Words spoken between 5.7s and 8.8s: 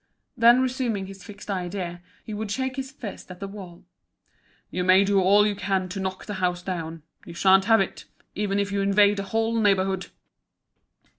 to knock the house down. You sha'n't have it, even if